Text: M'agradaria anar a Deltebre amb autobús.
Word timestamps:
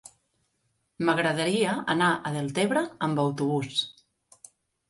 M'agradaria 1.09 1.75
anar 1.95 2.09
a 2.15 2.33
Deltebre 2.39 2.85
amb 3.09 3.23
autobús. 3.27 3.83